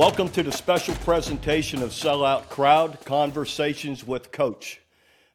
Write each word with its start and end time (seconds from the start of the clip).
Welcome 0.00 0.30
to 0.30 0.42
the 0.42 0.50
special 0.50 0.94
presentation 1.04 1.82
of 1.82 1.90
Sellout 1.90 2.48
Crowd 2.48 3.04
Conversations 3.04 4.02
with 4.02 4.32
Coach. 4.32 4.80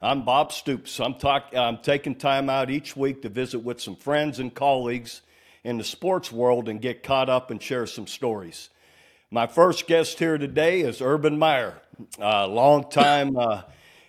I'm 0.02 0.26
Bob 0.26 0.52
Stoops. 0.52 1.00
I'm, 1.00 1.14
talk, 1.20 1.54
I'm 1.56 1.78
taking 1.78 2.16
time 2.16 2.50
out 2.50 2.72
each 2.72 2.98
week 2.98 3.22
to 3.22 3.30
visit 3.30 3.60
with 3.60 3.80
some 3.80 3.96
friends 3.96 4.40
and 4.40 4.52
colleagues 4.52 5.22
in 5.64 5.78
the 5.78 5.84
sports 5.84 6.32
world 6.32 6.68
and 6.68 6.82
get 6.82 7.04
caught 7.04 7.30
up 7.30 7.52
and 7.52 7.62
share 7.62 7.86
some 7.86 8.08
stories. 8.08 8.72
My 9.30 9.46
first 9.46 9.86
guest 9.86 10.18
here 10.18 10.40
today 10.40 10.82
is 10.82 11.00
Urban 11.00 11.38
Meyer, 11.38 11.80
a 12.18 12.48
longtime 12.48 13.38
uh, 13.38 13.62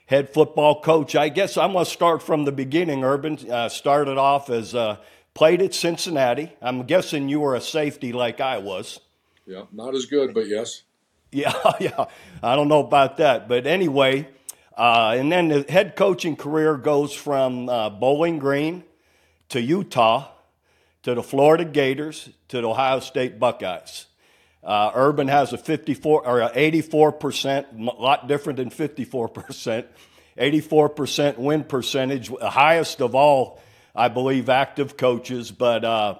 head 0.06 0.32
football 0.32 0.80
coach. 0.80 1.14
I 1.14 1.28
guess 1.28 1.58
I'm 1.58 1.72
going 1.74 1.84
to 1.84 1.90
start 1.90 2.22
from 2.22 2.46
the 2.46 2.50
beginning. 2.50 3.04
Urban 3.04 3.38
uh, 3.50 3.68
started 3.68 4.16
off 4.16 4.48
as 4.48 4.74
uh, 4.74 4.96
played 5.34 5.60
at 5.60 5.74
Cincinnati. 5.74 6.50
I'm 6.62 6.84
guessing 6.84 7.28
you 7.28 7.40
were 7.40 7.56
a 7.56 7.60
safety 7.60 8.14
like 8.14 8.40
I 8.40 8.56
was. 8.56 9.00
Yeah, 9.46 9.62
not 9.72 9.94
as 9.94 10.06
good, 10.06 10.34
but 10.34 10.48
yes. 10.48 10.82
Yeah, 11.30 11.54
yeah. 11.80 12.06
I 12.42 12.56
don't 12.56 12.68
know 12.68 12.80
about 12.80 13.18
that, 13.18 13.48
but 13.48 13.66
anyway, 13.66 14.28
uh, 14.76 15.14
and 15.16 15.30
then 15.30 15.48
the 15.48 15.64
head 15.68 15.96
coaching 15.96 16.36
career 16.36 16.76
goes 16.76 17.12
from 17.12 17.68
uh, 17.68 17.90
Bowling 17.90 18.38
Green 18.38 18.84
to 19.50 19.60
Utah 19.60 20.28
to 21.04 21.14
the 21.14 21.22
Florida 21.22 21.64
Gators 21.64 22.28
to 22.48 22.60
the 22.60 22.68
Ohio 22.68 23.00
State 23.00 23.38
Buckeyes. 23.38 24.06
Uh, 24.64 24.90
Urban 24.94 25.28
has 25.28 25.52
a 25.52 25.58
54 25.58 26.26
or 26.26 26.50
84 26.52 27.12
percent, 27.12 27.66
a 27.78 27.82
lot 27.82 28.26
different 28.26 28.56
than 28.56 28.70
54 28.70 29.28
percent. 29.28 29.86
84 30.36 30.88
percent 30.90 31.38
win 31.38 31.64
percentage, 31.64 32.28
the 32.28 32.50
highest 32.50 33.00
of 33.00 33.14
all, 33.14 33.60
I 33.94 34.08
believe, 34.08 34.48
active 34.48 34.96
coaches. 34.96 35.50
But 35.50 35.84
uh, 35.84 36.18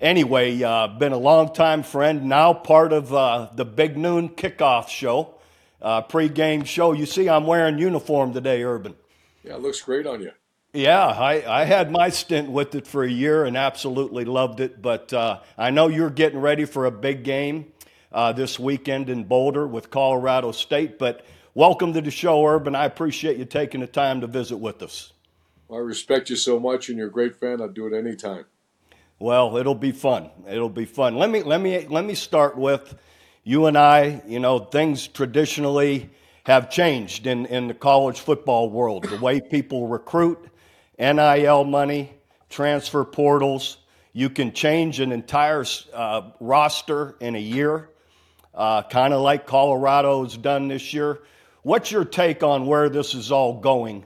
anyway, 0.00 0.62
uh, 0.62 0.88
been 0.88 1.12
a 1.12 1.18
long-time 1.18 1.82
friend, 1.82 2.24
now 2.24 2.52
part 2.52 2.92
of 2.92 3.12
uh, 3.12 3.48
the 3.54 3.64
Big 3.64 3.96
Noon 3.96 4.28
Kickoff 4.28 4.88
Show, 4.88 5.34
uh, 5.80 6.02
pre-game 6.02 6.64
show. 6.64 6.92
You 6.92 7.06
see, 7.06 7.28
I'm 7.28 7.46
wearing 7.46 7.78
uniform 7.78 8.32
today, 8.32 8.62
Urban. 8.62 8.94
Yeah, 9.42 9.54
it 9.54 9.60
looks 9.60 9.80
great 9.80 10.06
on 10.06 10.20
you. 10.22 10.32
Yeah, 10.72 11.06
I, 11.06 11.60
I 11.62 11.64
had 11.64 11.90
my 11.90 12.10
stint 12.10 12.50
with 12.50 12.74
it 12.74 12.86
for 12.86 13.02
a 13.02 13.10
year 13.10 13.44
and 13.46 13.56
absolutely 13.56 14.26
loved 14.26 14.60
it. 14.60 14.82
But 14.82 15.12
uh, 15.12 15.40
I 15.56 15.70
know 15.70 15.88
you're 15.88 16.10
getting 16.10 16.40
ready 16.40 16.66
for 16.66 16.84
a 16.84 16.90
big 16.90 17.22
game 17.22 17.72
uh, 18.12 18.32
this 18.32 18.58
weekend 18.58 19.08
in 19.08 19.24
Boulder 19.24 19.66
with 19.66 19.90
Colorado 19.90 20.52
State. 20.52 20.98
But 20.98 21.24
welcome 21.54 21.94
to 21.94 22.02
the 22.02 22.10
show, 22.10 22.44
Urban. 22.46 22.74
I 22.74 22.84
appreciate 22.84 23.38
you 23.38 23.46
taking 23.46 23.80
the 23.80 23.86
time 23.86 24.20
to 24.20 24.26
visit 24.26 24.58
with 24.58 24.82
us. 24.82 25.14
I 25.70 25.78
respect 25.78 26.28
you 26.28 26.36
so 26.36 26.60
much, 26.60 26.90
and 26.90 26.98
you're 26.98 27.08
a 27.08 27.12
great 27.12 27.36
fan. 27.36 27.62
I'd 27.62 27.72
do 27.72 27.86
it 27.86 27.96
anytime. 27.96 28.44
Well, 29.18 29.56
it'll 29.56 29.74
be 29.74 29.92
fun. 29.92 30.28
It'll 30.46 30.68
be 30.68 30.84
fun. 30.84 31.16
Let 31.16 31.30
me 31.30 31.42
let 31.42 31.58
me 31.58 31.86
let 31.86 32.04
me 32.04 32.14
start 32.14 32.58
with 32.58 32.94
you 33.44 33.64
and 33.64 33.78
I. 33.78 34.20
You 34.26 34.40
know, 34.40 34.58
things 34.58 35.08
traditionally 35.08 36.10
have 36.44 36.68
changed 36.70 37.26
in 37.26 37.46
in 37.46 37.68
the 37.68 37.74
college 37.74 38.20
football 38.20 38.68
world. 38.68 39.04
The 39.04 39.16
way 39.16 39.40
people 39.40 39.88
recruit, 39.88 40.46
NIL 40.98 41.64
money, 41.64 42.12
transfer 42.50 43.04
portals. 43.06 43.78
You 44.12 44.28
can 44.28 44.52
change 44.52 45.00
an 45.00 45.12
entire 45.12 45.64
uh, 45.94 46.30
roster 46.38 47.16
in 47.18 47.36
a 47.36 47.40
year, 47.40 47.88
uh, 48.54 48.82
kind 48.82 49.14
of 49.14 49.22
like 49.22 49.46
Colorado's 49.46 50.36
done 50.36 50.68
this 50.68 50.92
year. 50.92 51.20
What's 51.62 51.90
your 51.90 52.04
take 52.04 52.42
on 52.42 52.66
where 52.66 52.90
this 52.90 53.14
is 53.14 53.32
all 53.32 53.60
going? 53.60 54.04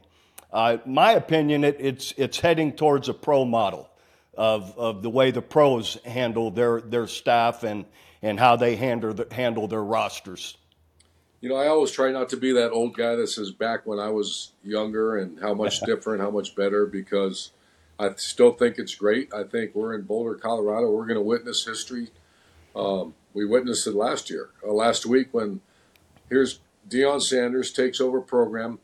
Uh, 0.53 0.78
my 0.86 1.12
opinion, 1.12 1.64
it, 1.64 1.78
it's 1.81 2.14
it's 2.16 2.38
heading 2.38 2.70
towards 2.70 3.08
a 3.08 3.14
pro 3.14 3.44
model 3.44 3.90
of, 4.41 4.73
of 4.79 5.03
the 5.03 5.11
way 5.11 5.31
the 5.31 5.43
pros 5.43 5.99
handle 6.07 6.51
their, 6.51 6.81
their 6.81 7.07
staff 7.07 7.63
and, 7.63 7.85
and 8.23 8.41
how 8.41 8.57
they 8.57 8.75
handle, 8.75 9.13
the, 9.13 9.27
handle 9.31 9.69
their 9.69 9.85
rosters. 9.85 10.57
You 11.43 11.51
know, 11.51 11.57
I 11.57 11.67
always 11.67 11.91
try 11.91 12.11
not 12.11 12.31
to 12.31 12.39
be 12.39 12.50
that 12.53 12.71
old 12.71 12.97
guy 12.97 13.17
that 13.17 13.27
says 13.27 13.50
back 13.50 13.84
when 13.84 13.99
I 13.99 14.09
was 14.09 14.53
younger 14.65 15.19
and 15.19 15.39
how 15.41 15.53
much 15.53 15.81
different, 15.87 16.23
how 16.23 16.31
much 16.31 16.56
better, 16.56 16.87
because 16.87 17.50
I 17.99 18.15
still 18.17 18.53
think 18.53 18.79
it's 18.79 18.95
great. 18.95 19.31
I 19.34 19.43
think 19.43 19.75
we're 19.75 19.93
in 19.95 20.03
Boulder, 20.03 20.37
Colorado. 20.37 20.91
We're 20.91 21.05
going 21.05 21.17
to 21.17 21.23
witness 21.23 21.67
history. 21.67 22.09
Um, 22.75 23.12
we 23.34 23.45
witnessed 23.45 23.87
it 23.87 23.95
last 23.95 24.31
year, 24.31 24.49
uh, 24.67 24.73
last 24.73 25.05
week 25.05 25.29
when 25.33 25.61
here's 26.31 26.61
Deion 26.89 27.21
Sanders 27.21 27.75
takes 27.75 28.00
over 28.00 28.23
program. 28.23 28.79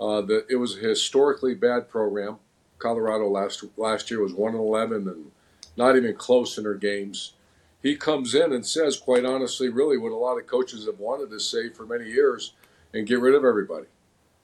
Uh, 0.00 0.20
the, 0.20 0.44
it 0.50 0.56
was 0.56 0.78
a 0.78 0.80
historically 0.80 1.54
bad 1.54 1.88
program. 1.88 2.38
Colorado 2.80 3.28
last 3.28 3.64
last 3.76 4.10
year 4.10 4.20
was 4.20 4.32
one 4.32 4.54
and 4.54 4.60
eleven 4.60 5.06
and 5.06 5.30
not 5.76 5.96
even 5.96 6.14
close 6.16 6.58
in 6.58 6.64
their 6.64 6.74
games. 6.74 7.34
He 7.82 7.96
comes 7.96 8.34
in 8.34 8.52
and 8.52 8.66
says, 8.66 8.98
quite 8.98 9.24
honestly, 9.24 9.68
really 9.68 9.96
what 9.96 10.12
a 10.12 10.16
lot 10.16 10.38
of 10.38 10.46
coaches 10.46 10.86
have 10.86 10.98
wanted 10.98 11.30
to 11.30 11.40
say 11.40 11.70
for 11.70 11.86
many 11.86 12.10
years, 12.10 12.52
and 12.92 13.06
get 13.06 13.20
rid 13.20 13.34
of 13.34 13.44
everybody. 13.44 13.86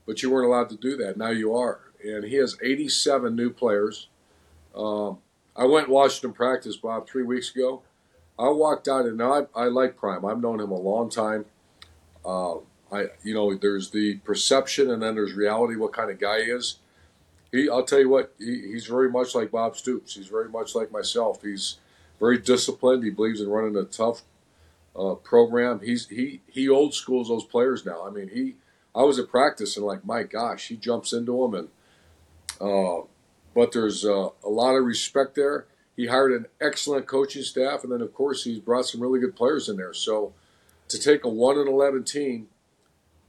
But 0.07 0.23
you 0.23 0.31
weren't 0.31 0.49
allowed 0.49 0.71
to 0.71 0.77
do 0.77 0.97
that. 0.99 1.17
Now 1.17 1.31
you 1.31 1.55
are, 1.55 1.81
and 2.03 2.25
he 2.25 2.37
has 2.37 2.57
87 2.63 3.35
new 3.35 3.51
players. 3.51 4.09
Um, 4.75 5.19
I 5.55 5.65
went 5.65 5.87
and 5.87 5.95
watched 5.95 6.23
him 6.25 6.33
practice, 6.33 6.77
Bob, 6.77 7.09
three 7.09 7.25
weeks 7.25 7.55
ago. 7.55 7.83
I 8.39 8.49
walked 8.49 8.89
out, 8.89 9.07
and 9.07 9.21
I, 9.23 9.47
I 9.55 9.65
like 9.65 9.97
Prime. 9.97 10.25
I've 10.25 10.41
known 10.41 10.61
him 10.61 10.71
a 10.71 10.79
long 10.79 11.11
time. 11.11 11.47
Uh, 12.25 12.57
I, 12.93 13.07
you 13.23 13.35
know, 13.35 13.55
there's 13.55 13.91
the 13.91 14.17
perception, 14.19 14.91
and 14.91 15.03
then 15.03 15.15
there's 15.15 15.35
reality. 15.35 15.77
What 15.77 15.93
kind 15.93 16.11
of 16.11 16.21
guy 16.21 16.45
he 16.45 16.51
is 16.51 16.77
he, 17.53 17.69
I'll 17.69 17.85
tell 17.85 18.01
you 18.01 18.09
what, 18.09 18.35
he, 18.39 18.73
he's 18.73 18.87
very 18.87 19.11
much 19.11 19.35
like 19.35 19.51
Bob 19.51 19.77
Stoops. 19.77 20.15
He's 20.15 20.29
very 20.29 20.49
much 20.49 20.75
like 20.75 20.91
myself. 20.93 21.43
He's 21.43 21.79
very 22.19 22.39
disciplined. 22.39 23.05
He 23.05 23.11
believes 23.11 23.41
in 23.41 23.49
running 23.49 23.77
a 23.77 23.85
tough 23.85 24.23
uh, 24.99 25.15
program. 25.15 25.81
He's 25.81 26.09
he 26.09 26.41
he 26.49 26.69
old 26.69 26.95
schools 26.95 27.29
those 27.29 27.45
players 27.45 27.85
now. 27.85 28.07
I 28.07 28.11
mean, 28.11 28.31
he 28.33 28.57
I 28.95 29.03
was 29.03 29.19
at 29.19 29.29
practice 29.29 29.77
and 29.77 29.85
like, 29.85 30.05
my 30.05 30.23
gosh, 30.23 30.69
he 30.69 30.77
jumps 30.77 31.13
into 31.13 31.43
them 31.43 31.55
and. 31.55 31.69
Uh, 32.59 33.05
but 33.57 33.73
there's 33.73 34.05
uh, 34.05 34.29
a 34.45 34.49
lot 34.51 34.75
of 34.75 34.85
respect 34.85 35.35
there. 35.35 35.67
He 35.97 36.09
hired 36.09 36.33
an 36.33 36.47
excellent 36.61 37.07
coaching 37.07 37.43
staff, 37.43 37.83
and 37.83 37.91
then 37.91 38.03
of 38.03 38.13
course 38.13 38.45
he's 38.45 38.59
brought 38.59 38.85
some 38.85 39.01
really 39.01 39.19
good 39.19 39.35
players 39.35 39.67
in 39.71 39.79
there. 39.79 39.95
So 39.95 40.35
to 40.89 40.99
take 40.99 41.25
a 41.25 41.29
one 41.29 41.59
and 41.59 41.67
eleven 41.67 42.05
team, 42.05 42.49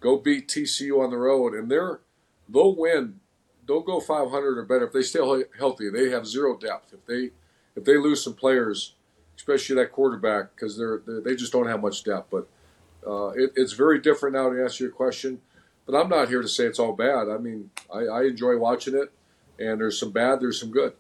go 0.02 0.18
beat 0.18 0.50
TCU 0.50 1.02
on 1.02 1.12
the 1.12 1.18
road, 1.18 1.54
and 1.54 1.72
they're 1.72 2.02
they'll 2.50 2.76
win 2.76 3.22
they'll 3.68 3.82
go 3.82 4.00
500 4.00 4.58
or 4.58 4.64
better 4.64 4.86
if 4.86 4.94
they 4.94 5.02
stay 5.02 5.20
healthy. 5.58 5.90
They 5.90 6.10
have 6.10 6.26
zero 6.26 6.58
depth. 6.58 6.94
If 6.94 7.06
they 7.06 7.32
if 7.76 7.84
they 7.84 7.98
lose 7.98 8.24
some 8.24 8.34
players, 8.34 8.96
especially 9.38 9.76
that 9.76 9.92
quarterback, 9.92 10.56
because 10.56 10.78
they're, 10.78 11.02
they're, 11.06 11.22
they 11.22 11.36
just 11.36 11.52
don't 11.52 11.68
have 11.68 11.82
much 11.82 12.04
depth. 12.04 12.30
But 12.32 12.48
uh, 13.06 13.30
it, 13.30 13.52
it's 13.56 13.74
very 13.74 14.00
different 14.00 14.36
now 14.36 14.50
to 14.50 14.62
answer 14.62 14.86
your 14.86 14.94
question. 14.94 15.42
But 15.86 15.96
I'm 15.96 16.10
not 16.10 16.28
here 16.28 16.42
to 16.42 16.48
say 16.48 16.66
it's 16.66 16.80
all 16.80 16.94
bad. 16.94 17.30
I 17.30 17.38
mean, 17.38 17.70
I, 17.94 18.00
I 18.00 18.24
enjoy 18.24 18.58
watching 18.58 18.96
it, 18.96 19.12
and 19.60 19.80
there's 19.80 20.00
some 20.00 20.12
bad, 20.12 20.40
there's 20.42 20.60
some 20.60 20.72
good. 20.72 20.94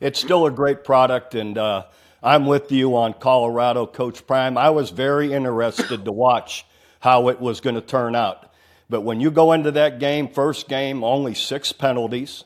It's 0.00 0.20
still 0.20 0.46
a 0.46 0.50
great 0.50 0.84
product, 0.84 1.34
and 1.34 1.58
uh, 1.58 1.86
I'm 2.22 2.46
with 2.46 2.70
you 2.70 2.96
on 2.96 3.14
Colorado, 3.14 3.86
Coach 3.86 4.26
Prime. 4.26 4.56
I 4.56 4.70
was 4.70 4.90
very 4.90 5.32
interested 5.32 6.04
to 6.04 6.12
watch 6.12 6.64
how 7.00 7.28
it 7.28 7.40
was 7.40 7.60
going 7.60 7.74
to 7.74 7.80
turn 7.80 8.14
out. 8.14 8.47
But 8.90 9.02
when 9.02 9.20
you 9.20 9.30
go 9.30 9.52
into 9.52 9.70
that 9.72 9.98
game, 9.98 10.28
first 10.28 10.68
game, 10.68 11.04
only 11.04 11.34
six 11.34 11.72
penalties. 11.72 12.44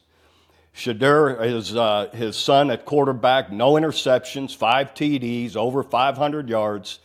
Shedeur, 0.75 1.41
his, 1.43 1.77
uh, 1.77 2.09
his 2.13 2.37
son 2.37 2.71
at 2.71 2.85
quarterback, 2.87 3.53
no 3.53 3.73
interceptions, 3.73 4.57
five 4.57 4.95
TDs, 4.95 5.55
over 5.55 5.83
500 5.83 6.49
yards. 6.49 6.99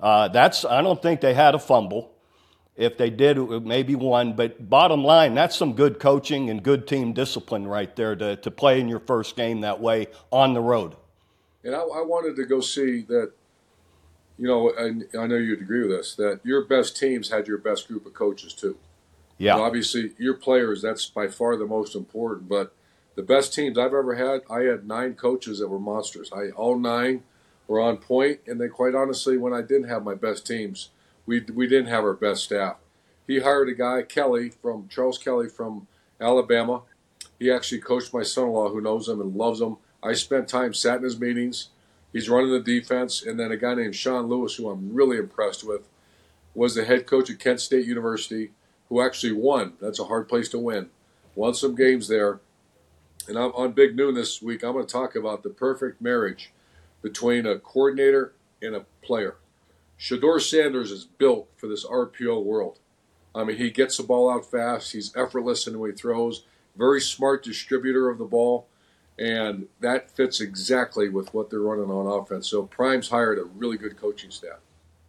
Uh, 0.00 0.28
that's 0.28 0.64
I 0.64 0.82
don't 0.82 1.00
think 1.00 1.20
they 1.20 1.32
had 1.32 1.54
a 1.54 1.58
fumble. 1.58 2.12
If 2.76 2.98
they 2.98 3.08
did, 3.08 3.38
maybe 3.64 3.94
one. 3.94 4.34
But 4.34 4.68
bottom 4.68 5.04
line, 5.04 5.34
that's 5.34 5.56
some 5.56 5.74
good 5.74 6.00
coaching 6.00 6.50
and 6.50 6.62
good 6.62 6.88
team 6.88 7.12
discipline 7.12 7.68
right 7.68 7.94
there 7.94 8.16
to, 8.16 8.36
to 8.36 8.50
play 8.50 8.80
in 8.80 8.88
your 8.88 8.98
first 8.98 9.36
game 9.36 9.60
that 9.60 9.80
way 9.80 10.08
on 10.32 10.54
the 10.54 10.60
road. 10.60 10.96
And 11.62 11.74
I, 11.74 11.78
I 11.78 12.02
wanted 12.02 12.34
to 12.36 12.44
go 12.44 12.60
see 12.60 13.02
that 13.02 13.32
you 14.38 14.48
know, 14.48 14.72
and 14.76 15.06
I 15.18 15.26
know 15.26 15.36
you'd 15.36 15.60
agree 15.60 15.86
with 15.86 15.98
us 15.98 16.14
that 16.16 16.40
your 16.42 16.64
best 16.64 16.96
teams 16.96 17.30
had 17.30 17.46
your 17.46 17.58
best 17.58 17.88
group 17.88 18.06
of 18.06 18.14
coaches 18.14 18.52
too. 18.52 18.76
Yeah. 19.38 19.56
obviously, 19.56 20.12
your 20.18 20.34
players, 20.34 20.82
that's 20.82 21.06
by 21.06 21.28
far 21.28 21.56
the 21.56 21.66
most 21.66 21.94
important. 21.94 22.48
But 22.48 22.74
the 23.14 23.22
best 23.22 23.54
teams 23.54 23.78
I've 23.78 23.86
ever 23.86 24.14
had, 24.14 24.42
I 24.50 24.60
had 24.62 24.86
nine 24.86 25.14
coaches 25.14 25.58
that 25.58 25.68
were 25.68 25.78
monsters. 25.78 26.30
I 26.32 26.50
All 26.50 26.78
nine 26.78 27.22
were 27.66 27.80
on 27.80 27.98
point. 27.98 28.40
And 28.46 28.60
then, 28.60 28.70
quite 28.70 28.94
honestly, 28.94 29.36
when 29.36 29.52
I 29.52 29.62
didn't 29.62 29.88
have 29.88 30.04
my 30.04 30.14
best 30.14 30.46
teams, 30.46 30.90
we, 31.26 31.40
we 31.52 31.66
didn't 31.66 31.88
have 31.88 32.04
our 32.04 32.14
best 32.14 32.44
staff. 32.44 32.76
He 33.26 33.40
hired 33.40 33.68
a 33.68 33.74
guy, 33.74 34.02
Kelly, 34.02 34.50
from 34.50 34.88
Charles 34.88 35.18
Kelly 35.18 35.48
from 35.48 35.86
Alabama. 36.20 36.82
He 37.38 37.50
actually 37.50 37.80
coached 37.80 38.12
my 38.12 38.22
son 38.22 38.44
in 38.44 38.50
law 38.50 38.68
who 38.68 38.80
knows 38.80 39.08
him 39.08 39.20
and 39.20 39.34
loves 39.34 39.60
him. 39.60 39.78
I 40.02 40.12
spent 40.12 40.48
time, 40.48 40.74
sat 40.74 40.98
in 40.98 41.04
his 41.04 41.18
meetings 41.18 41.70
He's 42.14 42.30
running 42.30 42.52
the 42.52 42.60
defense. 42.60 43.22
And 43.22 43.38
then 43.38 43.52
a 43.52 43.56
guy 43.58 43.74
named 43.74 43.96
Sean 43.96 44.28
Lewis, 44.28 44.54
who 44.54 44.70
I'm 44.70 44.94
really 44.94 45.18
impressed 45.18 45.64
with, 45.64 45.88
was 46.54 46.74
the 46.74 46.84
head 46.84 47.06
coach 47.06 47.28
at 47.28 47.40
Kent 47.40 47.60
State 47.60 47.86
University, 47.86 48.52
who 48.88 49.02
actually 49.02 49.32
won. 49.32 49.74
That's 49.80 49.98
a 49.98 50.04
hard 50.04 50.28
place 50.28 50.48
to 50.50 50.58
win. 50.58 50.90
Won 51.34 51.54
some 51.54 51.74
games 51.74 52.06
there. 52.06 52.40
And 53.26 53.36
I'm 53.36 53.50
on 53.52 53.72
Big 53.72 53.96
Noon 53.96 54.14
this 54.14 54.40
week. 54.40 54.62
I'm 54.62 54.74
going 54.74 54.86
to 54.86 54.92
talk 54.92 55.16
about 55.16 55.42
the 55.42 55.50
perfect 55.50 56.00
marriage 56.00 56.52
between 57.02 57.46
a 57.46 57.58
coordinator 57.58 58.32
and 58.62 58.76
a 58.76 58.86
player. 59.02 59.36
Shedeur 59.98 60.40
Sanders 60.40 60.92
is 60.92 61.04
built 61.04 61.48
for 61.56 61.66
this 61.66 61.84
RPO 61.84 62.44
world. 62.44 62.78
I 63.34 63.42
mean, 63.42 63.56
he 63.56 63.70
gets 63.70 63.96
the 63.96 64.04
ball 64.04 64.30
out 64.30 64.48
fast. 64.48 64.92
He's 64.92 65.14
effortless 65.16 65.66
in 65.66 65.72
the 65.72 65.78
way 65.80 65.90
he 65.90 65.96
throws. 65.96 66.44
Very 66.76 67.00
smart 67.00 67.42
distributor 67.42 68.08
of 68.08 68.18
the 68.18 68.24
ball, 68.24 68.68
and 69.18 69.66
that 69.80 70.10
fits 70.10 70.40
exactly 70.40 71.08
with 71.08 71.32
what 71.32 71.50
they're 71.50 71.60
running 71.60 71.90
on 71.90 72.06
offense. 72.06 72.48
So 72.48 72.64
Prime's 72.64 73.08
hired 73.08 73.38
a 73.38 73.44
really 73.44 73.76
good 73.76 73.96
coaching 73.96 74.30
staff. 74.30 74.58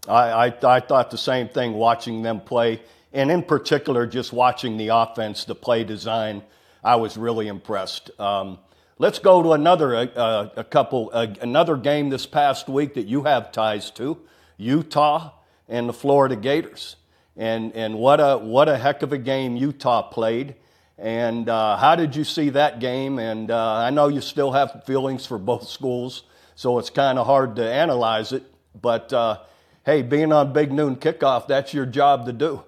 I, 0.07 0.47
I, 0.47 0.75
I 0.75 0.79
thought 0.79 1.09
the 1.09 1.17
same 1.17 1.47
thing 1.47 1.73
watching 1.73 2.21
them 2.21 2.39
play, 2.39 2.81
and 3.13 3.31
in 3.31 3.41
particular, 3.41 4.05
just 4.05 4.31
watching 4.31 4.77
the 4.77 4.89
offense, 4.89 5.45
the 5.45 5.55
play 5.55 5.83
design. 5.83 6.43
I 6.83 6.97
was 6.97 7.17
really 7.17 7.47
impressed. 7.47 8.11
Um, 8.19 8.59
let's 8.99 9.17
go 9.17 9.41
to 9.41 9.53
another 9.53 9.95
uh, 9.95 10.49
a 10.55 10.63
couple 10.63 11.09
uh, 11.11 11.27
another 11.41 11.75
game 11.75 12.09
this 12.09 12.27
past 12.27 12.67
week 12.67 12.93
that 12.93 13.07
you 13.07 13.23
have 13.23 13.51
ties 13.51 13.89
to, 13.91 14.19
Utah 14.57 15.31
and 15.67 15.89
the 15.89 15.93
Florida 15.93 16.35
Gators, 16.35 16.95
and 17.35 17.73
and 17.73 17.95
what 17.97 18.19
a 18.19 18.37
what 18.37 18.69
a 18.69 18.77
heck 18.77 19.01
of 19.01 19.11
a 19.11 19.17
game 19.17 19.55
Utah 19.55 20.03
played. 20.03 20.55
And 20.97 21.49
uh, 21.49 21.77
how 21.77 21.95
did 21.95 22.15
you 22.15 22.23
see 22.23 22.49
that 22.51 22.79
game? 22.79 23.19
And 23.19 23.51
uh, 23.51 23.73
I 23.73 23.89
know 23.89 24.07
you 24.07 24.21
still 24.21 24.51
have 24.53 24.83
feelings 24.85 25.25
for 25.25 25.37
both 25.37 25.67
schools, 25.67 26.23
so 26.55 26.79
it's 26.79 26.89
kind 26.89 27.19
of 27.19 27.27
hard 27.27 27.57
to 27.57 27.69
analyze 27.69 28.31
it. 28.31 28.43
But 28.79 29.11
uh, 29.11 29.39
hey, 29.85 30.01
being 30.01 30.31
on 30.31 30.53
Big 30.53 30.71
Noon 30.71 30.95
Kickoff, 30.95 31.47
that's 31.47 31.73
your 31.73 31.85
job 31.85 32.25
to 32.27 32.33
do. 32.33 32.63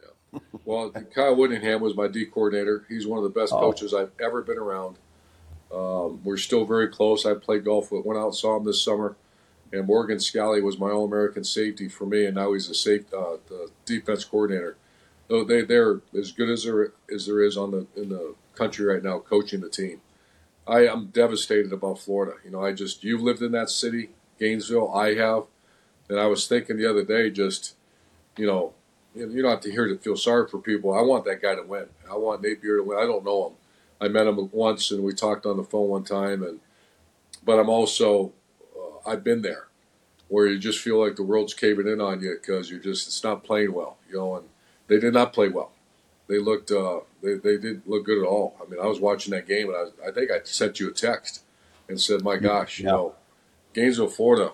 Yeah. 0.00 0.38
Well, 0.64 0.92
Kyle 1.14 1.34
Whittingham 1.34 1.80
was 1.80 1.96
my 1.96 2.06
D 2.06 2.26
coordinator. 2.26 2.86
He's 2.88 3.06
one 3.06 3.18
of 3.18 3.24
the 3.24 3.40
best 3.40 3.52
oh. 3.52 3.58
coaches 3.58 3.92
I've 3.92 4.12
ever 4.20 4.42
been 4.42 4.58
around. 4.58 4.96
Um, 5.72 6.20
we're 6.22 6.36
still 6.36 6.64
very 6.64 6.88
close. 6.88 7.26
I 7.26 7.34
played 7.34 7.64
golf 7.64 7.90
with, 7.90 8.04
went 8.04 8.18
out 8.18 8.36
saw 8.36 8.56
him 8.56 8.64
this 8.64 8.80
summer, 8.80 9.16
and 9.72 9.86
Morgan 9.86 10.18
Scalley 10.18 10.62
was 10.62 10.78
my 10.78 10.90
All 10.90 11.04
American 11.04 11.42
safety 11.42 11.88
for 11.88 12.06
me, 12.06 12.26
and 12.26 12.36
now 12.36 12.52
he's 12.52 12.68
the 12.68 12.74
safe 12.74 13.12
uh, 13.12 13.38
the 13.48 13.70
defense 13.84 14.24
coordinator. 14.24 14.76
So 15.28 15.44
they 15.44 15.62
they're 15.62 16.00
as 16.18 16.32
good 16.32 16.50
as 16.50 16.64
there 16.64 16.92
as 17.12 17.26
there 17.26 17.42
is 17.42 17.56
on 17.56 17.70
the 17.70 17.86
in 17.96 18.10
the 18.10 18.34
country 18.54 18.84
right 18.84 19.02
now, 19.02 19.18
coaching 19.18 19.60
the 19.60 19.68
team. 19.68 20.00
I 20.66 20.86
am 20.86 21.06
devastated 21.06 21.72
about 21.72 21.98
Florida. 21.98 22.36
You 22.44 22.50
know, 22.50 22.64
I 22.64 22.72
just 22.72 23.04
you've 23.04 23.22
lived 23.22 23.42
in 23.42 23.52
that 23.52 23.70
city, 23.70 24.10
Gainesville. 24.38 24.94
I 24.94 25.14
have, 25.14 25.44
and 26.08 26.18
I 26.18 26.26
was 26.26 26.46
thinking 26.46 26.76
the 26.76 26.88
other 26.88 27.04
day, 27.04 27.30
just 27.30 27.74
you 28.36 28.46
know, 28.46 28.72
you 29.14 29.42
don't 29.42 29.50
have 29.50 29.60
to 29.60 29.70
hear 29.70 29.86
to 29.86 29.96
feel 29.98 30.16
sorry 30.16 30.48
for 30.48 30.58
people. 30.58 30.92
I 30.92 31.02
want 31.02 31.24
that 31.24 31.42
guy 31.42 31.54
to 31.54 31.62
win. 31.62 31.86
I 32.10 32.16
want 32.16 32.42
Napier 32.42 32.78
to 32.78 32.82
win. 32.82 32.98
I 32.98 33.06
don't 33.06 33.24
know 33.24 33.48
him. 33.48 33.52
I 34.00 34.08
met 34.08 34.26
him 34.26 34.50
once 34.52 34.90
and 34.90 35.02
we 35.04 35.14
talked 35.14 35.46
on 35.46 35.56
the 35.56 35.64
phone 35.64 35.88
one 35.88 36.04
time, 36.04 36.42
and 36.42 36.60
but 37.44 37.58
I'm 37.58 37.68
also 37.68 38.32
uh, 38.76 39.10
I've 39.10 39.24
been 39.24 39.42
there 39.42 39.68
where 40.28 40.46
you 40.46 40.58
just 40.58 40.80
feel 40.80 41.00
like 41.00 41.16
the 41.16 41.22
world's 41.22 41.54
caving 41.54 41.86
in 41.86 42.00
on 42.00 42.20
you 42.20 42.36
because 42.40 42.70
you're 42.70 42.80
just 42.80 43.06
it's 43.06 43.22
not 43.22 43.44
playing 43.44 43.72
well, 43.72 43.98
you 44.08 44.16
know, 44.16 44.36
and 44.36 44.48
they 44.88 44.98
did 44.98 45.14
not 45.14 45.32
play 45.32 45.48
well. 45.48 45.72
They 46.26 46.38
looked 46.38 46.70
uh, 46.70 47.00
they 47.22 47.34
they 47.34 47.56
didn't 47.56 47.88
look 47.88 48.04
good 48.04 48.22
at 48.22 48.26
all. 48.26 48.56
I 48.60 48.68
mean, 48.68 48.80
I 48.80 48.86
was 48.86 49.00
watching 49.00 49.32
that 49.32 49.46
game 49.46 49.68
and 49.68 49.76
I 49.76 50.08
I 50.08 50.12
think 50.12 50.30
I 50.30 50.40
sent 50.44 50.80
you 50.80 50.88
a 50.88 50.92
text 50.92 51.42
and 51.88 52.00
said, 52.00 52.22
"My 52.22 52.36
gosh, 52.36 52.80
yeah. 52.80 52.86
you 52.86 52.92
know, 52.92 53.14
Gainesville, 53.74 54.08
Florida." 54.08 54.52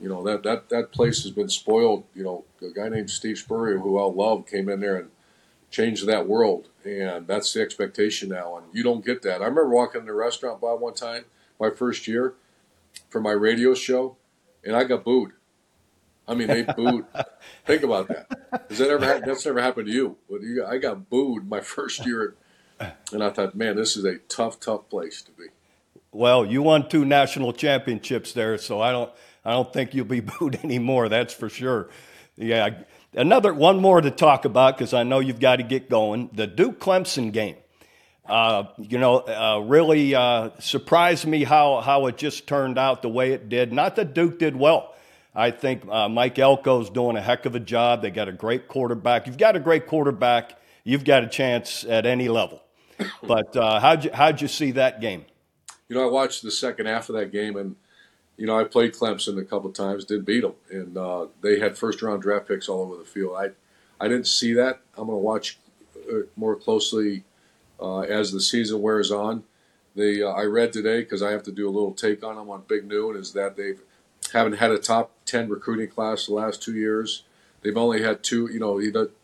You 0.00 0.08
know 0.08 0.22
that, 0.24 0.42
that 0.42 0.68
that 0.70 0.92
place 0.92 1.22
has 1.22 1.32
been 1.32 1.48
spoiled. 1.50 2.04
You 2.14 2.24
know, 2.24 2.44
a 2.60 2.70
guy 2.70 2.88
named 2.88 3.10
Steve 3.10 3.38
Spurrier, 3.38 3.78
who 3.78 3.98
I 3.98 4.04
love, 4.04 4.46
came 4.46 4.68
in 4.68 4.80
there 4.80 4.96
and 4.96 5.10
changed 5.70 6.06
that 6.06 6.26
world 6.26 6.68
and 6.84 7.26
that's 7.26 7.52
the 7.52 7.60
expectation 7.60 8.28
now. 8.28 8.56
And 8.56 8.66
you 8.72 8.82
don't 8.82 9.04
get 9.04 9.22
that. 9.22 9.36
I 9.42 9.46
remember 9.46 9.68
walking 9.68 10.00
in 10.00 10.06
the 10.06 10.14
restaurant 10.14 10.60
Bob 10.60 10.80
one 10.80 10.94
time, 10.94 11.24
my 11.60 11.70
first 11.70 12.06
year, 12.08 12.34
for 13.08 13.20
my 13.20 13.32
radio 13.32 13.74
show, 13.74 14.16
and 14.64 14.76
I 14.76 14.84
got 14.84 15.04
booed. 15.04 15.32
I 16.32 16.34
mean, 16.34 16.48
they 16.48 16.62
booed. 16.62 17.04
Think 17.66 17.82
about 17.82 18.08
that. 18.08 18.66
Has 18.68 18.78
that 18.78 18.90
ever 18.90 19.04
happened? 19.04 19.26
That's 19.26 19.46
never 19.46 19.60
happened 19.60 19.86
to 19.86 19.92
you. 19.92 20.16
But 20.28 20.42
you, 20.42 20.64
I 20.66 20.78
got 20.78 21.08
booed 21.08 21.48
my 21.48 21.60
first 21.60 22.04
year, 22.04 22.34
and 23.12 23.22
I 23.22 23.30
thought, 23.30 23.54
man, 23.54 23.76
this 23.76 23.96
is 23.96 24.04
a 24.04 24.18
tough, 24.28 24.58
tough 24.58 24.88
place 24.88 25.22
to 25.22 25.30
be. 25.32 25.44
Well, 26.10 26.44
you 26.44 26.62
won 26.62 26.88
two 26.88 27.04
national 27.04 27.52
championships 27.52 28.32
there, 28.32 28.58
so 28.58 28.80
I 28.80 28.90
don't, 28.90 29.10
I 29.44 29.52
don't 29.52 29.72
think 29.72 29.94
you'll 29.94 30.04
be 30.06 30.20
booed 30.38 30.58
anymore. 30.64 31.08
That's 31.08 31.32
for 31.32 31.48
sure. 31.48 31.88
Yeah, 32.36 32.70
Another 33.14 33.52
one 33.52 33.78
more 33.78 34.00
to 34.00 34.10
talk 34.10 34.46
about 34.46 34.78
because 34.78 34.94
I 34.94 35.02
know 35.02 35.20
you've 35.20 35.40
got 35.40 35.56
to 35.56 35.62
get 35.62 35.90
going. 35.90 36.30
The 36.32 36.46
Duke 36.46 36.80
Clemson 36.80 37.30
game. 37.30 37.56
Uh, 38.24 38.64
you 38.78 38.98
know, 38.98 39.18
uh, 39.18 39.58
really 39.58 40.14
uh, 40.14 40.50
surprised 40.60 41.26
me 41.26 41.44
how, 41.44 41.80
how 41.80 42.06
it 42.06 42.16
just 42.16 42.46
turned 42.46 42.78
out 42.78 43.02
the 43.02 43.10
way 43.10 43.32
it 43.32 43.50
did. 43.50 43.72
Not 43.72 43.96
that 43.96 44.14
Duke 44.14 44.38
did 44.38 44.56
well. 44.56 44.94
I 45.34 45.50
think 45.50 45.88
uh, 45.88 46.08
Mike 46.08 46.38
Elko's 46.38 46.90
doing 46.90 47.16
a 47.16 47.22
heck 47.22 47.46
of 47.46 47.54
a 47.54 47.60
job. 47.60 48.02
They 48.02 48.10
got 48.10 48.28
a 48.28 48.32
great 48.32 48.68
quarterback. 48.68 49.26
You've 49.26 49.38
got 49.38 49.56
a 49.56 49.60
great 49.60 49.86
quarterback. 49.86 50.58
You've 50.84 51.04
got 51.04 51.24
a 51.24 51.28
chance 51.28 51.84
at 51.84 52.06
any 52.06 52.28
level. 52.28 52.62
But 53.26 53.56
uh, 53.56 53.80
how'd 53.80 54.04
you 54.04 54.10
how'd 54.12 54.40
you 54.40 54.48
see 54.48 54.72
that 54.72 55.00
game? 55.00 55.24
You 55.88 55.96
know, 55.96 56.06
I 56.06 56.10
watched 56.10 56.42
the 56.42 56.50
second 56.50 56.86
half 56.86 57.08
of 57.08 57.16
that 57.16 57.32
game, 57.32 57.56
and 57.56 57.74
you 58.36 58.46
know, 58.46 58.58
I 58.58 58.64
played 58.64 58.92
Clemson 58.92 59.38
a 59.38 59.44
couple 59.44 59.70
times, 59.72 60.04
did 60.04 60.24
beat 60.24 60.42
them, 60.42 60.54
and 60.70 60.96
uh, 60.96 61.26
they 61.40 61.58
had 61.58 61.76
first 61.76 62.02
round 62.02 62.22
draft 62.22 62.48
picks 62.48 62.68
all 62.68 62.82
over 62.82 62.96
the 62.96 63.04
field. 63.04 63.36
I, 63.36 63.50
I 64.04 64.08
didn't 64.08 64.26
see 64.26 64.52
that. 64.54 64.80
I'm 64.96 65.06
going 65.06 65.18
to 65.18 65.22
watch 65.22 65.58
uh, 65.96 66.20
more 66.36 66.56
closely 66.56 67.24
uh, 67.80 68.00
as 68.00 68.32
the 68.32 68.40
season 68.40 68.80
wears 68.80 69.10
on. 69.10 69.44
They, 69.94 70.22
uh, 70.22 70.28
I 70.28 70.44
read 70.44 70.72
today 70.72 71.00
because 71.00 71.22
I 71.22 71.30
have 71.32 71.42
to 71.44 71.52
do 71.52 71.68
a 71.68 71.70
little 71.70 71.92
take 71.92 72.24
on 72.24 72.36
them 72.36 72.50
on 72.50 72.64
Big 72.66 72.86
Noon 72.86 73.16
is 73.16 73.32
that 73.32 73.56
they 73.56 73.74
haven't 74.32 74.54
had 74.54 74.70
a 74.70 74.78
top 74.78 75.12
ten 75.24 75.48
recruiting 75.48 75.88
class 75.88 76.26
the 76.26 76.34
last 76.34 76.62
two 76.62 76.74
years. 76.74 77.24
They've 77.62 77.76
only 77.76 78.02
had 78.02 78.22
two. 78.22 78.48
You 78.52 78.60
know, 78.60 78.74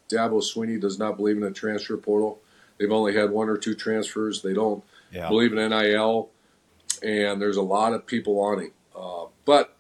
Dabo 0.09 0.43
Swinney 0.43 0.81
does 0.81 0.99
not 0.99 1.17
believe 1.17 1.37
in 1.37 1.43
a 1.43 1.51
transfer 1.51 1.97
portal. 1.97 2.41
They've 2.79 2.91
only 2.91 3.15
had 3.15 3.31
one 3.31 3.49
or 3.49 3.57
two 3.57 3.75
transfers. 3.75 4.43
They 4.43 4.55
don't 4.55 4.85
yeah. 5.11 5.29
believe 5.29 5.53
in 5.53 5.71
NIL, 5.71 6.31
and 7.03 7.41
there's 7.41 7.57
a 7.57 7.63
lot 7.63 7.93
of 7.93 8.07
people 8.07 8.41
on 8.41 8.61
him. 8.61 8.73
Uh, 8.97 9.27
but 9.45 9.77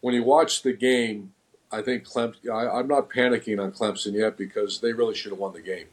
when 0.00 0.14
you 0.14 0.22
watch 0.22 0.62
the 0.62 0.72
game, 0.72 1.32
I 1.72 1.82
think 1.82 2.04
Clemson. 2.04 2.50
I, 2.50 2.80
am 2.80 2.88
not 2.88 3.10
panicking 3.10 3.62
on 3.62 3.72
Clemson 3.72 4.14
yet 4.14 4.36
because 4.36 4.80
they 4.80 4.92
really 4.92 5.14
should 5.14 5.32
have 5.32 5.38
won 5.38 5.52
the 5.52 5.60
game. 5.60 5.86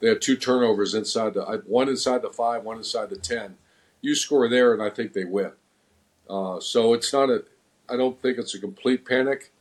They 0.00 0.08
had 0.08 0.20
two 0.20 0.36
turnovers 0.36 0.94
inside 0.94 1.34
the 1.34 1.62
one 1.66 1.88
inside 1.88 2.22
the 2.22 2.30
five, 2.30 2.64
one 2.64 2.78
inside 2.78 3.10
the 3.10 3.16
ten. 3.16 3.56
You 4.00 4.14
score 4.14 4.48
there, 4.48 4.72
and 4.72 4.82
I 4.82 4.90
think 4.90 5.12
they 5.12 5.24
win. 5.24 5.52
Uh, 6.28 6.60
so 6.60 6.92
it's 6.94 7.12
not 7.12 7.30
a. 7.30 7.44
I 7.88 7.96
don't 7.96 8.20
think 8.20 8.38
it's 8.38 8.54
a 8.54 8.60
complete 8.60 9.04
panic, 9.04 9.52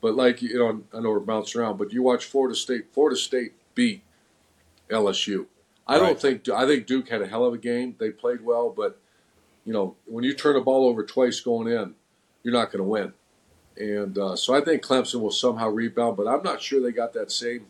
but 0.00 0.14
like 0.14 0.42
you 0.42 0.58
know, 0.58 0.82
I 0.96 1.00
know 1.00 1.10
we're 1.10 1.20
bouncing 1.20 1.60
around, 1.60 1.76
but 1.78 1.92
you 1.92 2.02
watch 2.02 2.24
Florida 2.24 2.54
State. 2.54 2.86
Florida 2.92 3.16
State 3.16 3.52
beat 3.74 4.02
LSU. 4.90 5.46
I 5.86 5.94
right. 5.94 6.00
don't 6.00 6.20
think 6.20 6.48
I 6.48 6.66
think 6.66 6.86
Duke 6.86 7.08
had 7.08 7.22
a 7.22 7.26
hell 7.26 7.44
of 7.44 7.54
a 7.54 7.58
game. 7.58 7.96
They 7.98 8.10
played 8.10 8.42
well, 8.42 8.70
but 8.70 9.00
you 9.64 9.72
know, 9.72 9.96
when 10.06 10.24
you 10.24 10.34
turn 10.34 10.56
a 10.56 10.60
ball 10.60 10.88
over 10.88 11.04
twice 11.04 11.40
going 11.40 11.68
in, 11.68 11.94
you're 12.42 12.54
not 12.54 12.72
going 12.72 12.78
to 12.78 12.84
win. 12.84 13.12
And 13.76 14.18
uh, 14.18 14.34
so 14.34 14.54
I 14.54 14.60
think 14.60 14.82
Clemson 14.82 15.20
will 15.20 15.30
somehow 15.30 15.68
rebound, 15.68 16.16
but 16.16 16.26
I'm 16.26 16.42
not 16.42 16.60
sure 16.60 16.80
they 16.80 16.90
got 16.90 17.12
that 17.12 17.30
same. 17.30 17.66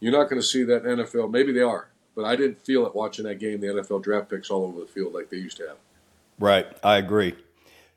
You're 0.00 0.12
not 0.12 0.28
going 0.28 0.40
to 0.40 0.46
see 0.46 0.64
that 0.64 0.84
NFL. 0.84 1.30
Maybe 1.30 1.52
they 1.52 1.60
are, 1.60 1.88
but 2.16 2.24
I 2.24 2.36
didn't 2.36 2.64
feel 2.64 2.86
it 2.86 2.94
watching 2.94 3.24
that 3.26 3.38
game. 3.38 3.60
The 3.60 3.68
NFL 3.68 4.02
draft 4.02 4.28
picks 4.28 4.50
all 4.50 4.64
over 4.64 4.80
the 4.80 4.86
field 4.86 5.14
like 5.14 5.30
they 5.30 5.36
used 5.36 5.56
to 5.58 5.68
have. 5.68 5.76
Right, 6.38 6.66
I 6.82 6.96
agree. 6.96 7.34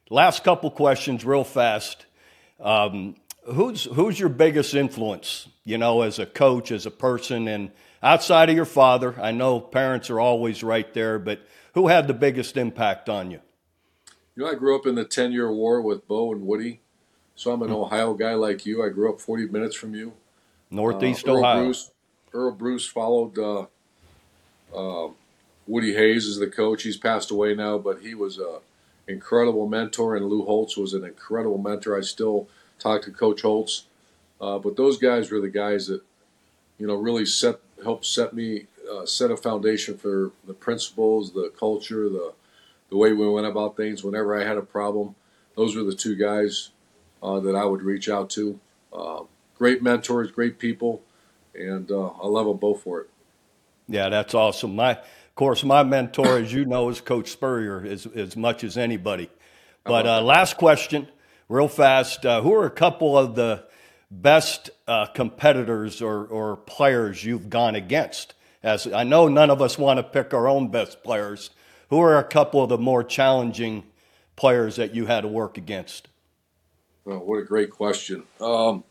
Last 0.09 0.43
couple 0.43 0.71
questions, 0.71 1.25
real 1.25 1.43
fast. 1.43 2.05
Um, 2.59 3.15
who's 3.43 3.85
who's 3.85 4.19
your 4.19 4.29
biggest 4.29 4.73
influence? 4.73 5.47
You 5.63 5.77
know, 5.77 6.01
as 6.01 6.19
a 6.19 6.25
coach, 6.25 6.71
as 6.71 6.85
a 6.85 6.91
person, 6.91 7.47
and 7.47 7.71
outside 8.01 8.49
of 8.49 8.55
your 8.55 8.65
father. 8.65 9.15
I 9.19 9.31
know 9.31 9.59
parents 9.59 10.09
are 10.09 10.19
always 10.19 10.63
right 10.63 10.91
there, 10.93 11.19
but 11.19 11.41
who 11.73 11.87
had 11.87 12.07
the 12.07 12.13
biggest 12.13 12.57
impact 12.57 13.09
on 13.09 13.31
you? 13.31 13.39
You 14.35 14.43
know, 14.43 14.51
I 14.51 14.55
grew 14.55 14.75
up 14.75 14.85
in 14.85 14.95
the 14.95 15.05
10 15.05 15.31
year 15.31 15.51
war 15.51 15.81
with 15.81 16.07
Bo 16.07 16.31
and 16.31 16.45
Woody. 16.45 16.79
So 17.35 17.51
I'm 17.51 17.61
an 17.61 17.69
mm-hmm. 17.69 17.77
Ohio 17.77 18.13
guy 18.13 18.33
like 18.33 18.65
you. 18.65 18.83
I 18.83 18.89
grew 18.89 19.11
up 19.11 19.21
40 19.21 19.47
minutes 19.47 19.75
from 19.75 19.93
you. 19.93 20.13
Northeast 20.71 21.27
uh, 21.27 21.31
Earl 21.31 21.39
Ohio. 21.39 21.63
Bruce, 21.65 21.91
Earle 22.33 22.51
Bruce 22.51 22.87
followed 22.87 23.37
uh, 23.37 23.65
uh, 24.75 25.11
Woody 25.67 25.93
Hayes 25.93 26.27
as 26.27 26.37
the 26.37 26.47
coach. 26.47 26.83
He's 26.83 26.97
passed 26.97 27.31
away 27.31 27.55
now, 27.55 27.77
but 27.77 27.99
he 28.01 28.15
was 28.15 28.37
an 28.37 28.57
incredible 29.07 29.67
mentor, 29.67 30.15
and 30.15 30.25
Lou 30.25 30.45
Holtz 30.45 30.77
was 30.77 30.93
an 30.93 31.03
incredible 31.03 31.57
mentor. 31.57 31.97
I 31.97 32.01
still 32.01 32.47
talk 32.79 33.03
to 33.03 33.11
Coach 33.11 33.41
Holtz. 33.41 33.85
Uh, 34.39 34.59
but 34.59 34.77
those 34.77 34.97
guys 34.97 35.31
were 35.31 35.41
the 35.41 35.49
guys 35.49 35.87
that, 35.87 36.01
you 36.77 36.85
know, 36.85 36.95
really 36.95 37.25
set 37.25 37.59
helped 37.83 38.05
set 38.05 38.33
me 38.33 38.67
uh, 38.91 39.05
set 39.05 39.31
a 39.31 39.37
foundation 39.37 39.97
for 39.97 40.31
the 40.45 40.53
principles, 40.53 41.33
the 41.33 41.51
culture, 41.57 42.09
the 42.09 42.33
the 42.89 42.97
way 42.97 43.13
we 43.13 43.27
went 43.29 43.47
about 43.47 43.75
things. 43.75 44.03
Whenever 44.03 44.39
I 44.39 44.45
had 44.45 44.57
a 44.57 44.61
problem, 44.61 45.15
those 45.55 45.75
were 45.75 45.83
the 45.83 45.95
two 45.95 46.15
guys 46.15 46.69
uh, 47.21 47.39
that 47.39 47.55
I 47.55 47.65
would 47.65 47.81
reach 47.81 48.09
out 48.09 48.29
to. 48.31 48.59
Uh, 48.93 49.23
great 49.57 49.81
mentors, 49.81 50.31
great 50.31 50.59
people, 50.59 51.01
and 51.53 51.91
uh, 51.91 52.07
I 52.07 52.27
love 52.27 52.45
them 52.45 52.57
both 52.57 52.83
for 52.83 53.01
it. 53.01 53.09
Yeah, 53.89 54.09
that's 54.09 54.33
awesome. 54.33 54.75
My, 54.75 54.99
course, 55.37 55.63
my 55.63 55.83
mentor, 55.83 56.39
as 56.39 56.51
you 56.51 56.65
know, 56.65 56.89
is 56.89 56.99
Coach 56.99 57.29
Spurrier, 57.29 57.85
as 57.85 58.05
as 58.07 58.35
much 58.35 58.65
as 58.65 58.77
anybody. 58.77 59.29
But 59.85 60.05
uh, 60.05 60.21
last 60.21 60.57
question: 60.57 61.07
real 61.47 61.69
fast. 61.69 62.25
Uh, 62.25 62.41
who 62.41 62.53
are 62.53 62.65
a 62.65 62.71
couple 62.71 63.17
of 63.17 63.35
the 63.35 63.63
best 64.11 64.69
uh, 64.87 65.05
competitors 65.05 66.01
or, 66.01 66.25
or 66.25 66.57
players 66.57 67.23
you've 67.23 67.49
gone 67.49 67.75
against? 67.75 68.33
As 68.63 68.91
I 68.91 69.03
know, 69.03 69.29
none 69.29 69.49
of 69.49 69.61
us 69.61 69.77
want 69.77 69.97
to 69.97 70.03
pick 70.03 70.33
our 70.33 70.47
own 70.47 70.69
best 70.69 71.03
players. 71.03 71.51
Who 71.89 71.99
are 71.99 72.17
a 72.17 72.23
couple 72.23 72.61
of 72.61 72.67
the 72.67 72.77
more 72.77 73.03
challenging 73.03 73.83
players 74.35 74.75
that 74.75 74.93
you 74.93 75.05
had 75.05 75.21
to 75.21 75.27
work 75.29 75.57
against? 75.57 76.09
Well, 77.05 77.19
what 77.19 77.37
a 77.37 77.43
great 77.43 77.69
question. 77.69 78.23
Um, 78.41 78.83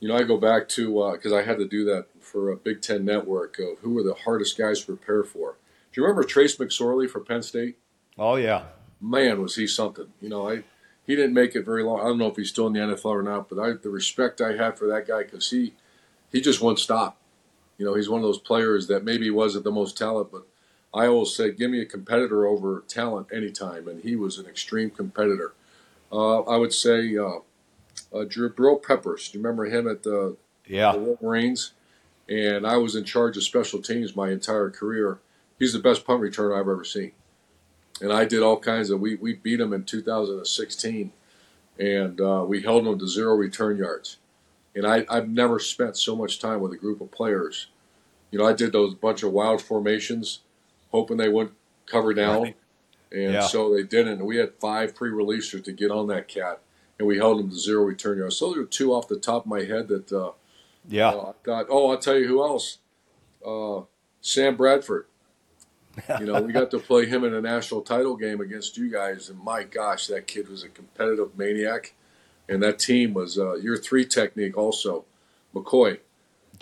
you 0.00 0.08
know, 0.08 0.16
I 0.16 0.22
go 0.22 0.38
back 0.38 0.68
to 0.70 1.12
because 1.12 1.32
uh, 1.32 1.36
I 1.36 1.42
had 1.42 1.58
to 1.58 1.68
do 1.68 1.84
that 1.86 2.06
for 2.22 2.50
a 2.50 2.56
Big 2.56 2.82
Ten 2.82 3.04
network 3.04 3.58
of 3.58 3.78
who 3.80 3.90
were 3.90 4.02
the 4.02 4.14
hardest 4.14 4.56
guys 4.56 4.80
to 4.80 4.86
prepare 4.86 5.24
for. 5.24 5.56
Do 5.92 6.00
you 6.00 6.06
remember 6.06 6.24
Trace 6.24 6.56
McSorley 6.56 7.08
for 7.08 7.20
Penn 7.20 7.42
State? 7.42 7.76
Oh 8.18 8.36
yeah, 8.36 8.64
man, 9.00 9.40
was 9.42 9.56
he 9.56 9.66
something. 9.66 10.08
You 10.20 10.28
know, 10.28 10.48
I 10.48 10.64
he 11.06 11.16
didn't 11.16 11.34
make 11.34 11.54
it 11.54 11.64
very 11.64 11.82
long. 11.82 12.00
I 12.00 12.04
don't 12.04 12.18
know 12.18 12.28
if 12.28 12.36
he's 12.36 12.48
still 12.48 12.66
in 12.66 12.72
the 12.74 12.80
NFL 12.80 13.06
or 13.06 13.22
not, 13.22 13.48
but 13.48 13.58
I, 13.58 13.72
the 13.72 13.90
respect 13.90 14.40
I 14.40 14.56
had 14.56 14.78
for 14.78 14.86
that 14.88 15.06
guy 15.06 15.24
because 15.24 15.50
he 15.50 15.74
he 16.30 16.40
just 16.40 16.60
won't 16.60 16.78
stop. 16.78 17.18
You 17.78 17.86
know, 17.86 17.94
he's 17.94 18.08
one 18.08 18.20
of 18.20 18.24
those 18.24 18.38
players 18.38 18.86
that 18.86 19.04
maybe 19.04 19.30
wasn't 19.30 19.64
the 19.64 19.72
most 19.72 19.98
talent, 19.98 20.30
but 20.30 20.46
I 20.94 21.06
always 21.06 21.34
said, 21.34 21.56
give 21.56 21.70
me 21.70 21.80
a 21.80 21.86
competitor 21.86 22.46
over 22.46 22.84
talent 22.86 23.28
anytime, 23.32 23.88
and 23.88 24.02
he 24.02 24.14
was 24.14 24.38
an 24.38 24.46
extreme 24.46 24.90
competitor. 24.90 25.52
Uh, 26.12 26.42
I 26.42 26.56
would 26.58 26.72
say 26.72 27.16
uh, 27.16 27.38
uh, 28.14 28.24
Drew 28.24 28.50
Peppers. 28.50 29.30
Do 29.30 29.38
you 29.38 29.42
remember 29.42 29.64
him 29.64 29.88
at 29.88 30.02
the, 30.02 30.36
yeah. 30.66 30.92
the 30.92 30.98
Wolverines? 30.98 31.72
And 32.32 32.66
I 32.66 32.78
was 32.78 32.96
in 32.96 33.04
charge 33.04 33.36
of 33.36 33.42
special 33.42 33.82
teams 33.82 34.16
my 34.16 34.30
entire 34.30 34.70
career. 34.70 35.18
He's 35.58 35.74
the 35.74 35.78
best 35.78 36.06
punt 36.06 36.22
returner 36.22 36.54
I've 36.54 36.60
ever 36.60 36.82
seen. 36.82 37.12
And 38.00 38.10
I 38.10 38.24
did 38.24 38.42
all 38.42 38.58
kinds 38.58 38.88
of. 38.88 39.00
We, 39.00 39.16
we 39.16 39.34
beat 39.34 39.60
him 39.60 39.74
in 39.74 39.84
2016, 39.84 41.12
and 41.78 42.20
uh, 42.22 42.44
we 42.48 42.62
held 42.62 42.86
him 42.86 42.98
to 42.98 43.06
zero 43.06 43.34
return 43.34 43.76
yards. 43.76 44.16
And 44.74 44.86
I, 44.86 45.04
I've 45.10 45.28
never 45.28 45.58
spent 45.58 45.98
so 45.98 46.16
much 46.16 46.38
time 46.38 46.60
with 46.60 46.72
a 46.72 46.78
group 46.78 47.02
of 47.02 47.10
players. 47.10 47.66
You 48.30 48.38
know, 48.38 48.46
I 48.46 48.54
did 48.54 48.72
those 48.72 48.94
bunch 48.94 49.22
of 49.22 49.32
wild 49.32 49.60
formations 49.60 50.40
hoping 50.90 51.18
they 51.18 51.28
would 51.28 51.50
cover 51.84 52.14
down. 52.14 52.54
And 53.10 53.34
yeah. 53.34 53.42
so 53.42 53.74
they 53.74 53.82
didn't. 53.82 54.20
And 54.20 54.26
we 54.26 54.38
had 54.38 54.54
five 54.58 54.94
pre 54.94 55.10
releasers 55.10 55.64
to 55.64 55.72
get 55.72 55.90
on 55.90 56.06
that 56.06 56.28
cat, 56.28 56.60
and 56.98 57.06
we 57.06 57.18
held 57.18 57.40
them 57.40 57.50
to 57.50 57.56
zero 57.58 57.82
return 57.82 58.16
yards. 58.16 58.38
So 58.38 58.52
there 58.52 58.62
were 58.62 58.66
two 58.66 58.94
off 58.94 59.06
the 59.06 59.18
top 59.18 59.44
of 59.44 59.50
my 59.50 59.64
head 59.64 59.88
that, 59.88 60.10
uh, 60.10 60.30
yeah, 60.88 61.08
uh, 61.08 61.30
I 61.30 61.32
thought, 61.44 61.66
oh, 61.68 61.90
I'll 61.90 61.98
tell 61.98 62.16
you 62.16 62.26
who 62.26 62.42
else. 62.42 62.78
Uh, 63.46 63.82
Sam 64.20 64.56
Bradford. 64.56 65.06
you 66.20 66.26
know, 66.26 66.40
we 66.40 66.54
got 66.54 66.70
to 66.70 66.78
play 66.78 67.04
him 67.04 67.22
in 67.22 67.34
a 67.34 67.40
national 67.40 67.82
title 67.82 68.16
game 68.16 68.40
against 68.40 68.78
you 68.78 68.90
guys, 68.90 69.28
and 69.28 69.38
my 69.38 69.62
gosh, 69.62 70.06
that 70.06 70.26
kid 70.26 70.48
was 70.48 70.62
a 70.62 70.68
competitive 70.68 71.36
maniac. 71.36 71.92
And 72.48 72.62
that 72.62 72.78
team 72.78 73.14
was 73.14 73.38
uh, 73.38 73.54
your 73.54 73.76
three 73.76 74.04
technique 74.04 74.56
also. 74.56 75.04
McCoy, 75.54 75.98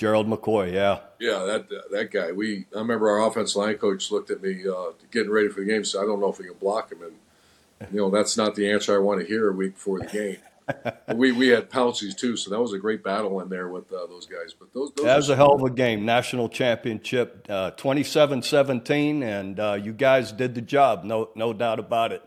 Gerald 0.01 0.29
McCoy, 0.29 0.73
yeah. 0.73 1.01
Yeah, 1.19 1.45
that 1.45 1.67
that 1.91 2.11
guy. 2.11 2.33
We 2.33 2.65
I 2.75 2.79
remember 2.79 3.11
our 3.11 3.27
offense 3.27 3.55
line 3.55 3.77
coach 3.77 4.11
looked 4.11 4.31
at 4.31 4.43
me 4.43 4.65
uh, 4.67 4.93
getting 5.11 5.31
ready 5.31 5.49
for 5.49 5.61
the 5.61 5.67
game. 5.67 5.85
Said, 5.85 6.01
"I 6.01 6.07
don't 6.07 6.21
know 6.21 6.31
if 6.31 6.39
we 6.39 6.47
can 6.47 6.55
block 6.55 6.91
him," 6.91 7.03
and 7.03 7.93
you 7.93 8.01
know 8.01 8.11
that's 8.11 8.35
not 8.37 8.55
the 8.55 8.71
answer 8.71 8.95
I 8.95 8.99
want 8.99 9.21
to 9.21 9.27
hear 9.27 9.51
a 9.51 9.53
week 9.53 9.75
before 9.75 9.99
the 9.99 10.07
game. 10.07 10.39
we 11.15 11.33
we 11.33 11.49
had 11.49 11.71
Pouncey's 11.71 12.15
too, 12.15 12.37
so 12.37 12.51
that 12.51 12.61
was 12.61 12.73
a 12.73 12.79
great 12.79 13.03
battle 13.03 13.41
in 13.41 13.49
there 13.49 13.69
with 13.69 13.93
uh, 13.93 14.07
those 14.07 14.27
guys. 14.27 14.55
But 14.59 14.73
those, 14.73 14.93
those 14.97 15.07
that 15.07 15.17
was 15.17 15.29
a 15.29 15.37
hell 15.37 15.55
of 15.55 15.63
a 15.63 15.71
game, 15.71 16.05
national 16.05 16.49
championship, 16.49 17.47
uh, 17.49 17.73
27-17, 17.73 19.23
and 19.23 19.61
uh, 19.61 19.79
you 19.81 19.93
guys 19.93 20.33
did 20.33 20.55
the 20.55 20.61
job, 20.61 21.05
no 21.05 21.31
no 21.35 21.53
doubt 21.53 21.79
about 21.79 22.13
it. 22.13 22.23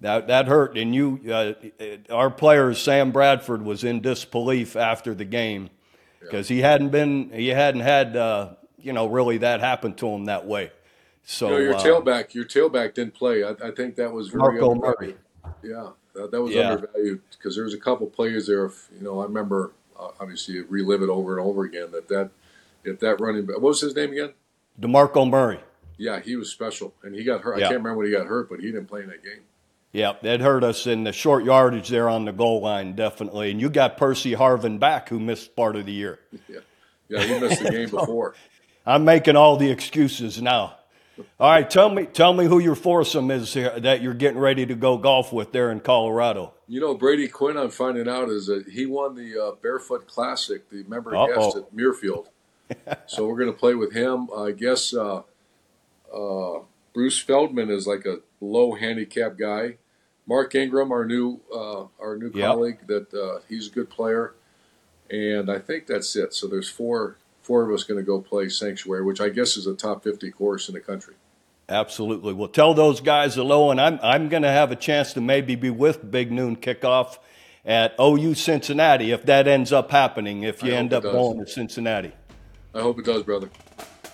That 0.00 0.26
that 0.28 0.46
hurt, 0.46 0.76
and 0.76 0.94
you, 0.94 1.20
uh, 1.32 1.54
our 2.12 2.30
player 2.30 2.74
Sam 2.74 3.12
Bradford 3.12 3.62
was 3.62 3.82
in 3.82 4.02
disbelief 4.02 4.76
after 4.76 5.14
the 5.14 5.24
game 5.24 5.70
because 6.20 6.48
he 6.48 6.60
hadn't 6.60 6.90
been 6.90 7.30
he 7.30 7.48
hadn't 7.48 7.80
had 7.80 8.16
uh, 8.16 8.50
you 8.78 8.92
know 8.92 9.06
really 9.06 9.38
that 9.38 9.60
happen 9.60 9.94
to 9.94 10.08
him 10.08 10.26
that 10.26 10.46
way. 10.46 10.70
So 11.24 11.48
you 11.48 11.52
know, 11.52 11.58
your 11.60 11.74
uh, 11.74 11.82
tailback 11.82 12.34
your 12.34 12.44
tailback 12.44 12.94
didn't 12.94 13.14
play. 13.14 13.42
I, 13.42 13.50
I 13.50 13.70
think 13.70 13.96
that 13.96 14.12
was 14.12 14.28
very 14.28 14.60
Marco 14.60 14.74
Murray. 14.74 15.16
Yeah, 15.62 15.90
that, 16.16 16.30
that 16.30 16.42
was 16.42 16.52
yeah. 16.52 16.72
undervalued 16.72 17.20
because 17.30 17.54
there 17.54 17.64
was 17.64 17.74
a 17.74 17.78
couple 17.78 18.06
players 18.06 18.46
there. 18.46 18.66
If, 18.66 18.88
you 18.96 19.04
know, 19.04 19.20
I 19.20 19.24
remember 19.24 19.72
uh, 19.98 20.08
obviously 20.20 20.60
relive 20.60 21.02
it 21.02 21.08
over 21.08 21.38
and 21.38 21.46
over 21.46 21.64
again 21.64 21.90
that 21.92 22.08
that 22.08 22.30
if 22.84 23.00
that 23.00 23.20
running 23.20 23.46
back, 23.46 23.56
what 23.56 23.62
was 23.62 23.80
his 23.80 23.94
name 23.94 24.12
again? 24.12 24.32
Demarco 24.80 25.28
Murray. 25.28 25.60
Yeah, 25.98 26.20
he 26.20 26.36
was 26.36 26.50
special, 26.50 26.94
and 27.02 27.14
he 27.14 27.24
got 27.24 27.40
hurt. 27.40 27.58
Yeah. 27.58 27.66
I 27.66 27.68
can't 27.68 27.78
remember 27.78 27.98
when 27.98 28.06
he 28.06 28.12
got 28.12 28.26
hurt, 28.26 28.50
but 28.50 28.60
he 28.60 28.66
didn't 28.66 28.86
play 28.86 29.02
in 29.02 29.08
that 29.08 29.24
game. 29.24 29.40
Yeah, 29.92 30.12
that 30.22 30.40
hurt 30.40 30.62
us 30.62 30.86
in 30.86 31.04
the 31.04 31.12
short 31.12 31.44
yardage 31.44 31.88
there 31.88 32.08
on 32.08 32.26
the 32.26 32.32
goal 32.32 32.60
line, 32.60 32.94
definitely. 32.94 33.50
And 33.50 33.60
you 33.60 33.70
got 33.70 33.96
Percy 33.96 34.32
Harvin 34.32 34.78
back, 34.78 35.08
who 35.08 35.18
missed 35.18 35.56
part 35.56 35.76
of 35.76 35.86
the 35.86 35.92
year. 35.92 36.18
Yeah, 37.08 37.20
yeah, 37.20 37.22
he 37.22 37.40
missed 37.40 37.62
the 37.62 37.70
game 37.70 37.88
before. 37.90 38.34
I'm 38.84 39.04
making 39.04 39.36
all 39.36 39.56
the 39.56 39.70
excuses 39.70 40.42
now. 40.42 40.76
All 41.40 41.50
right, 41.50 41.68
tell 41.68 41.90
me, 41.90 42.06
tell 42.06 42.32
me 42.32 42.46
who 42.46 42.58
your 42.58 42.74
foursome 42.74 43.30
is 43.30 43.54
here, 43.54 43.78
that 43.80 44.02
you're 44.02 44.14
getting 44.14 44.38
ready 44.38 44.66
to 44.66 44.74
go 44.74 44.98
golf 44.98 45.32
with 45.32 45.52
there 45.52 45.70
in 45.70 45.80
Colorado. 45.80 46.54
You 46.68 46.80
know, 46.80 46.94
Brady 46.94 47.28
Quinn. 47.28 47.56
I'm 47.56 47.70
finding 47.70 48.08
out 48.08 48.28
is 48.28 48.46
that 48.46 48.66
he 48.68 48.86
won 48.86 49.14
the 49.14 49.42
uh, 49.42 49.52
Barefoot 49.62 50.06
Classic, 50.06 50.68
the 50.70 50.84
member 50.84 51.12
guest 51.12 51.56
at 51.56 51.74
Muirfield. 51.74 52.26
so 53.06 53.26
we're 53.26 53.38
going 53.38 53.52
to 53.52 53.58
play 53.58 53.74
with 53.74 53.92
him. 53.92 54.28
I 54.36 54.50
guess 54.50 54.92
uh, 54.92 55.22
uh, 56.12 56.60
Bruce 56.92 57.18
Feldman 57.18 57.70
is 57.70 57.86
like 57.86 58.04
a 58.04 58.18
low 58.40 58.74
handicap 58.74 59.38
guy. 59.38 59.76
Mark 60.26 60.54
Ingram, 60.54 60.90
our 60.90 61.04
new 61.04 61.40
uh, 61.54 61.84
our 62.00 62.16
new 62.16 62.32
yep. 62.34 62.48
colleague, 62.48 62.78
that 62.88 63.14
uh, 63.14 63.40
he's 63.48 63.68
a 63.68 63.70
good 63.70 63.88
player, 63.88 64.34
and 65.08 65.50
I 65.50 65.60
think 65.60 65.86
that's 65.86 66.16
it. 66.16 66.34
So 66.34 66.48
there's 66.48 66.68
four 66.68 67.16
four 67.46 67.62
of 67.62 67.72
us 67.72 67.84
going 67.84 67.98
to 67.98 68.04
go 68.04 68.20
play 68.20 68.48
Sanctuary, 68.48 69.04
which 69.04 69.20
I 69.20 69.28
guess 69.28 69.56
is 69.56 69.66
a 69.66 69.74
top 69.74 70.02
fifty 70.02 70.30
course 70.30 70.68
in 70.68 70.74
the 70.74 70.80
country. 70.80 71.14
Absolutely. 71.68 72.32
Well, 72.32 72.48
tell 72.48 72.74
those 72.74 73.00
guys 73.00 73.36
hello, 73.36 73.70
and 73.70 73.80
I'm 73.80 73.98
I'm 74.02 74.28
going 74.28 74.42
to 74.42 74.50
have 74.50 74.72
a 74.72 74.76
chance 74.76 75.12
to 75.14 75.20
maybe 75.20 75.54
be 75.54 75.70
with 75.70 76.10
Big 76.10 76.32
Noon 76.32 76.56
kickoff 76.56 77.18
at 77.64 77.94
OU 78.00 78.34
Cincinnati 78.34 79.10
if 79.12 79.24
that 79.26 79.48
ends 79.48 79.72
up 79.72 79.90
happening. 79.90 80.42
If 80.42 80.62
you 80.62 80.72
end 80.72 80.92
up 80.92 81.02
going 81.02 81.38
to 81.38 81.46
Cincinnati, 81.46 82.12
I 82.74 82.80
hope 82.80 82.98
it 82.98 83.04
does, 83.04 83.22
brother. 83.22 83.48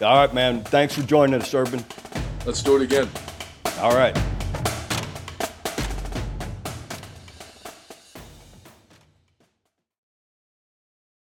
All 0.01 0.17
right, 0.17 0.35
man. 0.35 0.65
Thanks 0.65 0.95
for 0.95 1.03
joining 1.03 1.41
us, 1.41 1.53
Urban. 1.55 1.85
Let's 2.45 2.63
do 2.63 2.77
it 2.77 2.83
again. 2.83 3.09
All 3.79 3.95
right. 3.95 4.17